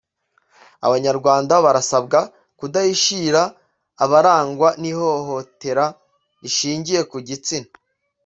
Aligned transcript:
’Abanyarwanda 0.85 1.53
barasabwa 1.65 2.19
kudahishira 2.59 3.41
abarangwa 4.03 4.69
n’ihohotera 4.81 5.85
rishingiye 6.41 7.01
ku 7.11 7.17
gitsina 7.27 7.69